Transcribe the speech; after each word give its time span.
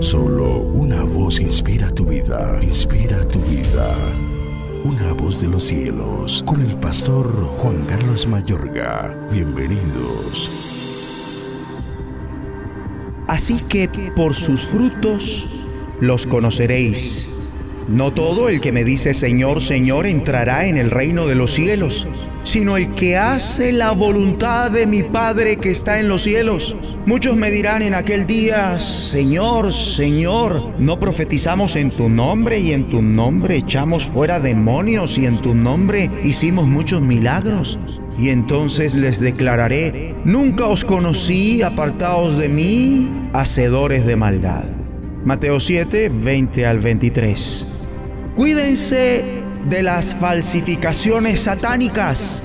Solo 0.00 0.60
una 0.60 1.02
voz 1.02 1.40
inspira 1.40 1.90
tu 1.90 2.04
vida, 2.04 2.58
inspira 2.62 3.26
tu 3.28 3.38
vida. 3.40 3.94
Una 4.84 5.12
voz 5.12 5.40
de 5.40 5.48
los 5.48 5.64
cielos, 5.64 6.42
con 6.46 6.60
el 6.60 6.74
pastor 6.76 7.28
Juan 7.58 7.84
Carlos 7.86 8.26
Mayorga. 8.26 9.16
Bienvenidos. 9.30 10.50
Así 13.28 13.60
que 13.68 13.88
por 14.14 14.34
sus 14.34 14.62
frutos 14.66 15.46
los 16.00 16.26
conoceréis. 16.26 17.28
No 17.88 18.12
todo 18.12 18.48
el 18.48 18.60
que 18.60 18.72
me 18.72 18.82
dice 18.82 19.14
Señor, 19.14 19.62
Señor 19.62 20.06
entrará 20.06 20.66
en 20.66 20.76
el 20.76 20.90
reino 20.90 21.26
de 21.26 21.36
los 21.36 21.52
cielos, 21.52 22.08
sino 22.56 22.78
el 22.78 22.88
que 22.88 23.18
hace 23.18 23.70
la 23.70 23.90
voluntad 23.90 24.70
de 24.70 24.86
mi 24.86 25.02
Padre 25.02 25.58
que 25.58 25.70
está 25.70 26.00
en 26.00 26.08
los 26.08 26.22
cielos. 26.22 26.74
Muchos 27.04 27.36
me 27.36 27.50
dirán 27.50 27.82
en 27.82 27.92
aquel 27.92 28.26
día, 28.26 28.80
Señor, 28.80 29.74
Señor, 29.74 30.72
¿no 30.78 30.98
profetizamos 30.98 31.76
en 31.76 31.90
tu 31.90 32.08
nombre 32.08 32.58
y 32.58 32.72
en 32.72 32.88
tu 32.88 33.02
nombre 33.02 33.56
echamos 33.56 34.06
fuera 34.06 34.40
demonios 34.40 35.18
y 35.18 35.26
en 35.26 35.36
tu 35.42 35.54
nombre 35.54 36.10
hicimos 36.24 36.66
muchos 36.66 37.02
milagros? 37.02 37.78
Y 38.18 38.30
entonces 38.30 38.94
les 38.94 39.20
declararé, 39.20 40.14
nunca 40.24 40.64
os 40.64 40.82
conocí, 40.82 41.60
apartaos 41.60 42.38
de 42.38 42.48
mí, 42.48 43.06
hacedores 43.34 44.06
de 44.06 44.16
maldad. 44.16 44.64
Mateo 45.26 45.60
7, 45.60 46.08
20 46.08 46.64
al 46.64 46.78
23. 46.78 47.84
Cuídense 48.34 49.44
de 49.68 49.82
las 49.82 50.14
falsificaciones 50.14 51.40
satánicas. 51.40 52.42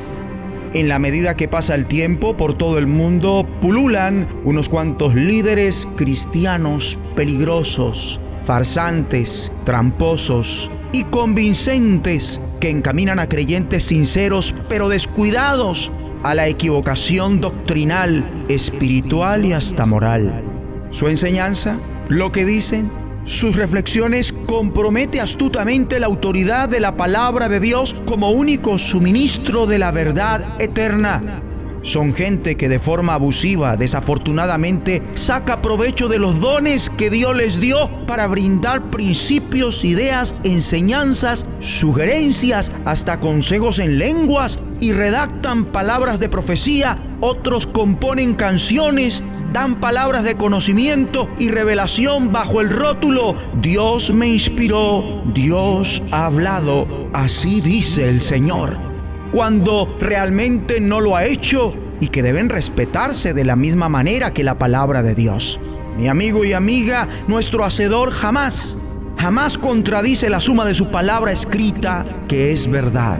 En 0.73 0.87
la 0.87 0.99
medida 0.99 1.35
que 1.35 1.47
pasa 1.47 1.75
el 1.75 1.85
tiempo, 1.85 2.37
por 2.37 2.57
todo 2.57 2.77
el 2.77 2.87
mundo 2.87 3.47
pululan 3.59 4.27
unos 4.43 4.69
cuantos 4.69 5.15
líderes 5.15 5.87
cristianos 5.97 6.97
peligrosos, 7.15 8.19
farsantes, 8.45 9.51
tramposos 9.65 10.69
y 10.93 11.03
convincentes 11.03 12.39
que 12.59 12.69
encaminan 12.69 13.19
a 13.19 13.27
creyentes 13.27 13.83
sinceros 13.83 14.55
pero 14.69 14.89
descuidados 14.89 15.91
a 16.23 16.33
la 16.35 16.47
equivocación 16.47 17.41
doctrinal, 17.41 18.23
espiritual 18.47 19.45
y 19.45 19.53
hasta 19.53 19.85
moral. 19.85 20.43
Su 20.91 21.07
enseñanza, 21.07 21.77
lo 22.07 22.31
que 22.31 22.45
dicen, 22.45 22.89
sus 23.25 23.55
reflexiones 23.55 24.30
compromete 24.51 25.21
astutamente 25.21 25.97
la 26.01 26.07
autoridad 26.07 26.67
de 26.67 26.81
la 26.81 26.97
palabra 26.97 27.47
de 27.47 27.61
Dios 27.61 27.95
como 28.05 28.31
único 28.31 28.77
suministro 28.77 29.65
de 29.65 29.79
la 29.79 29.91
verdad 29.91 30.43
eterna. 30.59 31.41
Son 31.83 32.13
gente 32.13 32.57
que 32.57 32.67
de 32.67 32.77
forma 32.77 33.13
abusiva, 33.13 33.77
desafortunadamente, 33.77 35.01
saca 35.13 35.61
provecho 35.61 36.09
de 36.09 36.19
los 36.19 36.41
dones 36.41 36.89
que 36.89 37.09
Dios 37.09 37.33
les 37.33 37.61
dio 37.61 37.89
para 38.05 38.27
brindar 38.27 38.91
principios, 38.91 39.85
ideas, 39.85 40.35
enseñanzas, 40.43 41.47
sugerencias, 41.61 42.73
hasta 42.83 43.19
consejos 43.19 43.79
en 43.79 43.97
lenguas 43.99 44.59
y 44.81 44.91
redactan 44.91 45.63
palabras 45.65 46.19
de 46.19 46.27
profecía. 46.27 46.97
Otros 47.21 47.67
componen 47.67 48.35
canciones, 48.35 49.23
dan 49.51 49.79
palabras 49.79 50.23
de 50.23 50.35
conocimiento 50.35 51.29
y 51.39 51.49
revelación 51.49 52.31
bajo 52.31 52.61
el 52.61 52.69
rótulo 52.69 53.35
Dios 53.61 54.11
me 54.11 54.27
inspiró, 54.27 55.23
Dios 55.33 56.01
ha 56.11 56.25
hablado, 56.25 57.09
así 57.13 57.61
dice 57.61 58.09
el 58.09 58.21
Señor 58.21 58.91
cuando 59.31 59.97
realmente 59.99 60.81
no 60.81 60.99
lo 60.99 61.15
ha 61.15 61.25
hecho 61.25 61.73
y 61.99 62.09
que 62.09 62.21
deben 62.21 62.49
respetarse 62.49 63.33
de 63.33 63.45
la 63.45 63.55
misma 63.55 63.89
manera 63.89 64.33
que 64.33 64.43
la 64.43 64.57
palabra 64.57 65.01
de 65.01 65.15
Dios. 65.15 65.59
Mi 65.97 66.07
amigo 66.07 66.43
y 66.43 66.53
amiga, 66.53 67.07
nuestro 67.27 67.63
Hacedor 67.63 68.11
jamás, 68.11 68.77
jamás 69.17 69.57
contradice 69.57 70.29
la 70.29 70.41
suma 70.41 70.65
de 70.65 70.73
su 70.73 70.89
palabra 70.89 71.31
escrita, 71.31 72.05
que 72.27 72.51
es 72.51 72.69
verdad. 72.69 73.19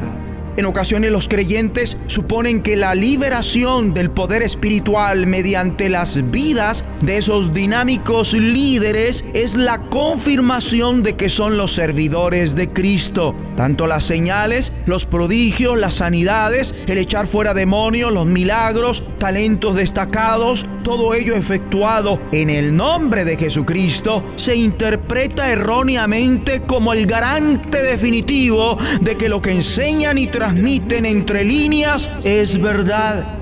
En 0.58 0.66
ocasiones 0.66 1.12
los 1.12 1.28
creyentes 1.28 1.98
suponen 2.08 2.62
que 2.62 2.76
la 2.76 2.94
liberación 2.94 3.94
del 3.94 4.12
poder 4.12 4.44
espiritual 4.44 5.26
mediante 5.26 5.90
las 5.90 6.30
vidas 6.30 6.84
de 7.02 7.18
esos 7.18 7.54
dinámicos 7.54 8.34
líderes 8.34 9.24
es 9.34 9.56
la 9.56 9.80
confirmación 9.80 11.04
de 11.04 11.16
que 11.16 11.30
son 11.30 11.58
los 11.58 11.72
servidores 11.72 12.56
de 12.56 12.68
Cristo. 12.68 13.34
Tanto 13.62 13.86
las 13.86 14.06
señales, 14.06 14.74
los 14.88 15.06
prodigios, 15.06 15.78
las 15.78 15.94
sanidades, 15.94 16.74
el 16.88 16.98
echar 16.98 17.28
fuera 17.28 17.54
demonios, 17.54 18.12
los 18.12 18.26
milagros, 18.26 19.04
talentos 19.20 19.76
destacados, 19.76 20.66
todo 20.84 21.14
ello 21.14 21.36
efectuado 21.36 22.20
en 22.32 22.50
el 22.50 22.76
nombre 22.76 23.24
de 23.24 23.38
Jesucristo, 23.38 24.24
se 24.36 24.56
interpreta 24.56 25.52
erróneamente 25.52 26.64
como 26.64 26.92
el 26.92 27.06
garante 27.06 27.84
definitivo 27.84 28.80
de 29.00 29.16
que 29.16 29.30
lo 29.30 29.44
que 29.44 29.52
enseñan 29.52 30.18
y 30.18 30.26
transmiten 30.26 31.06
entre 31.06 31.44
líneas 31.44 32.10
es 32.24 32.60
verdad. 32.60 33.41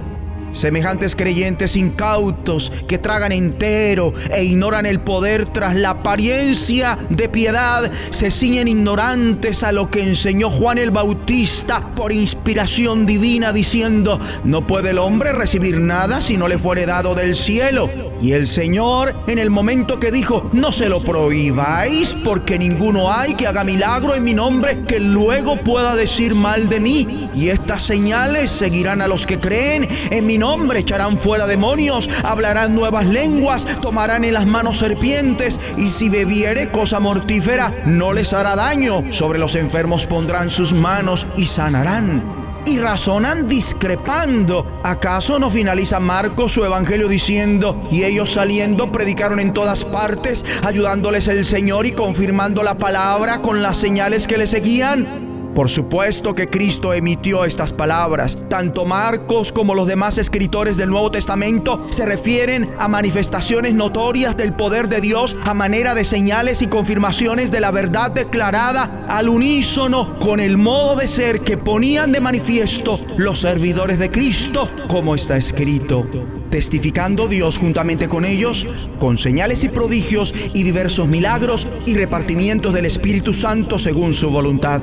Semejantes 0.52 1.16
creyentes 1.16 1.76
incautos 1.76 2.72
que 2.88 2.98
tragan 2.98 3.32
entero 3.32 4.14
e 4.32 4.44
ignoran 4.44 4.86
el 4.86 5.00
poder 5.00 5.46
tras 5.46 5.76
la 5.76 5.92
apariencia 5.92 6.98
de 7.10 7.30
piedad, 7.30 7.92
se 8.10 8.32
ciñen 8.32 8.68
ignorantes 8.68 9.64
a 9.64 9.72
lo 9.72 9.90
que 9.90 10.04
enseñó 10.04 10.50
Juan 10.50 10.78
el 10.78 10.92
Bautista 10.92 11.92
por 11.96 12.12
inspiración 12.12 13.06
divina, 13.06 13.54
diciendo, 13.54 14.20
no 14.44 14.66
puede 14.66 14.92
el 14.92 14.98
hombre 14.98 15.32
recibir 15.32 15.80
nada 15.80 16.22
si 16.22 16.38
no 16.38 16.48
le 16.48 16.58
fuere 16.58 16.86
dado 16.86 17.16
del 17.16 17.36
cielo. 17.36 17.90
Y 18.22 18.34
el 18.34 18.47
Señor, 18.47 19.16
en 19.28 19.40
el 19.40 19.50
momento 19.50 20.00
que 20.00 20.12
dijo, 20.12 20.50
no 20.52 20.72
se 20.72 20.90
lo 20.90 21.00
prohibáis, 21.02 22.16
porque 22.24 22.59
ninguno 22.59 23.12
hay 23.12 23.34
que 23.35 23.47
haga 23.47 23.63
milagro 23.63 24.13
en 24.13 24.24
mi 24.24 24.34
nombre 24.34 24.84
que 24.84 25.00
luego 25.00 25.56
pueda 25.57 25.96
decir 25.96 26.35
mal 26.35 26.68
de 26.68 26.80
mí. 26.81 27.30
Y 27.34 27.50
estas 27.50 27.84
señales 27.84 28.52
seguirán 28.52 29.02
a 29.02 29.07
los 29.07 29.25
que 29.25 29.40
creen 29.40 29.88
en 30.12 30.25
mi 30.25 30.38
nombre 30.38 30.80
echarán 30.80 31.18
fuera 31.18 31.47
demonios, 31.47 32.09
hablarán 32.24 32.75
nuevas 32.75 33.06
lenguas, 33.06 33.66
tomarán 33.81 34.25
en 34.25 34.34
las 34.34 34.46
manos 34.46 34.80
serpientes, 34.80 35.59
y 35.78 35.90
si 35.90 36.09
bebiere 36.09 36.69
cosa 36.69 37.00
mortífera, 37.00 37.74
no 37.86 38.12
les 38.13 38.34
hará 38.34 38.56
daño. 38.56 39.03
Sobre 39.12 39.40
los 39.40 39.56
enfermos 39.56 40.06
pondrán 40.07 40.50
sus 40.50 40.74
manos 40.74 41.25
y 41.38 41.46
sanarán 41.46 42.49
y 42.69 42.78
razonan 42.78 43.47
discrepando. 43.47 44.66
¿Acaso 44.84 45.40
no 45.40 45.50
finaliza 45.50 46.00
Marcos 46.00 46.52
su 46.52 46.63
evangelio 46.63 47.07
diciendo, 47.07 47.81
y 47.91 48.03
ellos 48.03 48.34
saliendo 48.34 48.91
predicaron 48.91 49.40
en 49.40 49.53
todas 49.53 49.85
partes, 49.85 50.46
ayudándoles 50.63 51.28
el 51.28 51.46
Señor 51.46 51.88
y 51.88 51.91
confirmando 51.91 52.62
la 52.62 52.78
palabra 52.78 53.41
con 53.41 53.63
las 53.63 53.78
señales 53.78 54.28
que 54.28 54.38
le 54.38 54.46
seguían? 54.46 55.29
Por 55.59 55.70
supuesto 55.70 56.34
que 56.34 56.47
Cristo 56.47 56.94
emitió 56.94 57.44
estas 57.44 57.74
palabras. 57.74 58.38
Tanto 58.47 58.86
Marcos 58.86 59.52
como 59.52 59.75
los 59.75 59.88
demás 59.88 60.18
escritores 60.18 60.78
del 60.78 60.90
Nuevo 60.90 61.12
Testamento 61.12 61.86
se 61.90 62.06
refieren 62.06 62.74
a 62.80 62.88
manifestaciones 62.88 63.74
notorias 63.74 64.38
del 64.38 64.53
poder 64.53 64.88
de 64.88 65.02
Dios 65.02 65.36
a 65.44 65.53
manera 65.53 65.94
de 65.96 66.06
señales 66.06 66.62
y 66.62 66.68
confirmaciones 66.68 67.52
de 67.52 67.59
la 67.59 67.72
verdad 67.72 68.09
declarada 68.09 69.06
al 69.09 69.28
unísono 69.28 70.18
con 70.19 70.40
el 70.40 70.56
modo 70.56 70.96
de 70.96 71.09
ser 71.09 71.42
que 71.42 71.58
ponían 71.58 72.14
de 72.14 72.22
manifiesto 72.22 72.98
los 73.18 73.42
servidores 73.42 74.00
de 74.00 74.09
Cristo, 74.09 74.69
como 74.88 75.14
está 75.14 75.36
escrito 75.36 76.08
testificando 76.50 77.28
Dios 77.28 77.58
juntamente 77.58 78.08
con 78.08 78.26
ellos, 78.26 78.68
con 79.00 79.18
señales 79.18 79.64
y 79.64 79.70
prodigios 79.70 80.34
y 80.54 80.64
diversos 80.64 81.08
milagros 81.08 81.68
y 81.86 81.96
repartimientos 81.96 82.74
del 82.74 82.86
Espíritu 82.86 83.34
Santo 83.34 83.78
según 83.78 84.14
su 84.14 84.30
voluntad. 84.30 84.82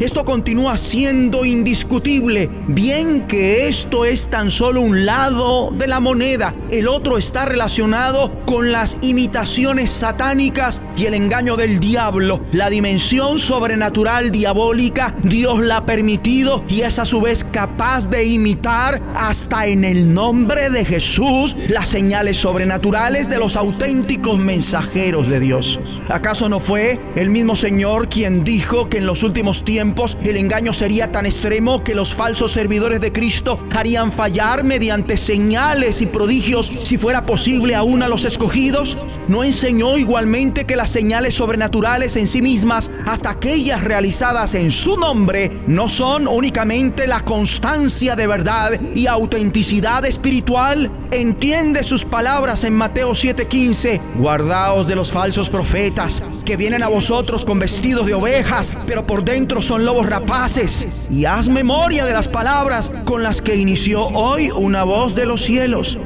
Esto 0.00 0.24
continúa 0.24 0.76
siendo 0.76 1.44
indiscutible, 1.44 2.50
bien 2.66 3.26
que 3.26 3.68
esto 3.68 4.04
es 4.04 4.28
tan 4.28 4.50
solo 4.50 4.80
un 4.80 5.06
lado 5.06 5.70
de 5.70 5.86
la 5.86 6.00
moneda, 6.00 6.54
el 6.70 6.88
otro 6.88 7.16
está 7.16 7.44
relacionado 7.44 8.32
con 8.44 8.72
las 8.72 8.98
imitaciones 9.00 9.90
satánicas 9.90 10.82
y 10.96 11.06
el 11.06 11.14
engaño 11.14 11.56
del 11.56 11.80
diablo. 11.80 12.40
La 12.52 12.70
dimensión 12.70 13.38
sobrenatural 13.38 14.30
diabólica, 14.30 15.14
Dios 15.22 15.60
la 15.60 15.78
ha 15.78 15.86
permitido 15.86 16.64
y 16.68 16.82
es 16.82 16.98
a 16.98 17.06
su 17.06 17.20
vez 17.20 17.44
capaz 17.44 18.08
de 18.08 18.24
imitar 18.24 19.00
hasta 19.16 19.66
en 19.66 19.84
el 19.84 20.12
nombre 20.12 20.70
de 20.70 20.84
Jesús 20.84 21.07
Jesús 21.08 21.56
las 21.68 21.88
señales 21.88 22.36
sobrenaturales 22.36 23.30
de 23.30 23.38
los 23.38 23.56
auténticos 23.56 24.38
mensajeros 24.38 25.26
de 25.26 25.40
Dios. 25.40 25.80
¿Acaso 26.10 26.50
no 26.50 26.60
fue 26.60 27.00
el 27.16 27.30
mismo 27.30 27.56
Señor 27.56 28.10
quien 28.10 28.44
dijo 28.44 28.90
que 28.90 28.98
en 28.98 29.06
los 29.06 29.22
últimos 29.22 29.64
tiempos 29.64 30.18
el 30.22 30.36
engaño 30.36 30.74
sería 30.74 31.10
tan 31.10 31.24
extremo 31.24 31.82
que 31.82 31.94
los 31.94 32.12
falsos 32.12 32.52
servidores 32.52 33.00
de 33.00 33.10
Cristo 33.10 33.58
harían 33.74 34.12
fallar 34.12 34.64
mediante 34.64 35.16
señales 35.16 36.02
y 36.02 36.06
prodigios 36.06 36.70
si 36.84 36.98
fuera 36.98 37.22
posible 37.22 37.74
aún 37.74 38.02
a 38.02 38.08
los 38.08 38.26
escogidos? 38.26 38.98
¿No 39.28 39.44
enseñó 39.44 39.96
igualmente 39.96 40.66
que 40.66 40.76
las 40.76 40.90
señales 40.90 41.34
sobrenaturales 41.34 42.16
en 42.16 42.26
sí 42.26 42.42
mismas, 42.42 42.90
hasta 43.06 43.30
aquellas 43.30 43.82
realizadas 43.82 44.54
en 44.54 44.70
su 44.70 44.98
nombre, 44.98 45.62
no 45.66 45.88
son 45.88 46.28
únicamente 46.28 47.06
la 47.06 47.20
constancia 47.20 48.14
de 48.14 48.26
verdad 48.26 48.78
y 48.94 49.06
autenticidad 49.06 50.04
espiritual? 50.04 50.90
Entiende 51.10 51.84
sus 51.84 52.04
palabras 52.04 52.64
en 52.64 52.74
Mateo 52.74 53.14
7:15. 53.14 54.00
Guardaos 54.16 54.86
de 54.86 54.94
los 54.94 55.12
falsos 55.12 55.48
profetas 55.48 56.22
que 56.44 56.56
vienen 56.56 56.82
a 56.82 56.88
vosotros 56.88 57.44
con 57.44 57.58
vestidos 57.58 58.06
de 58.06 58.14
ovejas, 58.14 58.72
pero 58.86 59.06
por 59.06 59.24
dentro 59.24 59.62
son 59.62 59.84
lobos 59.84 60.06
rapaces. 60.06 61.08
Y 61.10 61.24
haz 61.24 61.48
memoria 61.48 62.04
de 62.04 62.12
las 62.12 62.28
palabras 62.28 62.92
con 63.04 63.22
las 63.22 63.42
que 63.42 63.56
inició 63.56 64.06
hoy 64.06 64.50
una 64.50 64.84
voz 64.84 65.14
de 65.14 65.26
los 65.26 65.42
cielos. 65.42 65.98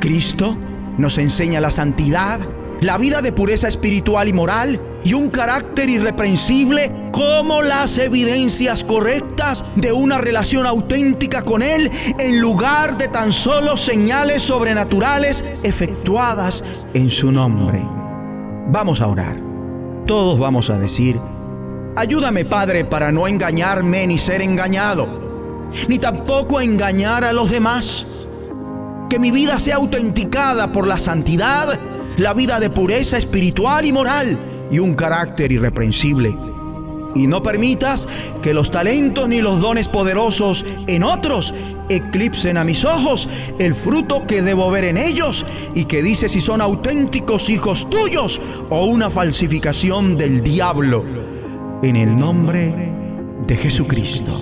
Cristo 0.00 0.56
nos 0.98 1.18
enseña 1.18 1.60
la 1.60 1.70
santidad, 1.70 2.40
la 2.80 2.98
vida 2.98 3.22
de 3.22 3.32
pureza 3.32 3.68
espiritual 3.68 4.28
y 4.28 4.32
moral 4.32 4.80
y 5.04 5.14
un 5.14 5.30
carácter 5.30 5.88
irreprensible 5.88 6.90
como 7.14 7.62
las 7.62 7.96
evidencias 7.98 8.82
correctas 8.82 9.64
de 9.76 9.92
una 9.92 10.18
relación 10.18 10.66
auténtica 10.66 11.42
con 11.42 11.62
Él 11.62 11.88
en 12.18 12.40
lugar 12.40 12.98
de 12.98 13.06
tan 13.06 13.30
solo 13.30 13.76
señales 13.76 14.42
sobrenaturales 14.42 15.44
efectuadas 15.62 16.64
en 16.92 17.12
su 17.12 17.30
nombre. 17.30 17.80
Vamos 18.66 19.00
a 19.00 19.06
orar. 19.06 19.36
Todos 20.06 20.40
vamos 20.40 20.70
a 20.70 20.78
decir, 20.80 21.20
ayúdame 21.94 22.44
Padre 22.46 22.84
para 22.84 23.12
no 23.12 23.28
engañarme 23.28 24.08
ni 24.08 24.18
ser 24.18 24.42
engañado, 24.42 25.70
ni 25.86 26.00
tampoco 26.00 26.60
engañar 26.60 27.22
a 27.22 27.32
los 27.32 27.48
demás 27.48 28.06
que 29.08 29.20
mi 29.20 29.30
vida 29.30 29.60
sea 29.60 29.76
autenticada 29.76 30.72
por 30.72 30.88
la 30.88 30.98
santidad, 30.98 31.78
la 32.16 32.34
vida 32.34 32.58
de 32.58 32.70
pureza 32.70 33.18
espiritual 33.18 33.84
y 33.84 33.92
moral 33.92 34.36
y 34.68 34.80
un 34.80 34.96
carácter 34.96 35.52
irreprensible. 35.52 36.53
Y 37.14 37.26
no 37.26 37.42
permitas 37.42 38.08
que 38.42 38.54
los 38.54 38.70
talentos 38.70 39.28
ni 39.28 39.40
los 39.40 39.60
dones 39.60 39.88
poderosos 39.88 40.64
en 40.86 41.04
otros 41.04 41.54
eclipsen 41.88 42.56
a 42.56 42.64
mis 42.64 42.84
ojos 42.84 43.28
el 43.58 43.74
fruto 43.74 44.26
que 44.26 44.42
debo 44.42 44.70
ver 44.70 44.84
en 44.84 44.96
ellos 44.96 45.44
y 45.74 45.84
que 45.84 46.02
dice 46.02 46.28
si 46.28 46.40
son 46.40 46.60
auténticos 46.60 47.50
hijos 47.50 47.88
tuyos 47.88 48.40
o 48.70 48.84
una 48.86 49.10
falsificación 49.10 50.16
del 50.16 50.40
diablo. 50.40 51.04
En 51.82 51.96
el 51.96 52.18
nombre 52.18 52.72
de 53.46 53.56
Jesucristo. 53.56 54.32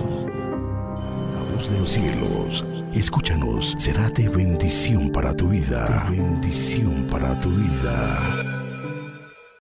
La 1.33 1.55
voz 1.55 1.69
de 1.69 1.79
los 1.79 1.91
cielos 1.91 2.65
Escúchanos, 2.95 3.75
será 3.79 4.11
de 4.11 4.29
bendición 4.29 5.09
para 5.09 5.35
tu 5.35 5.49
vida. 5.49 6.07
bendición 6.11 7.07
para 7.09 7.37
tu 7.39 7.49
vida. 7.49 8.62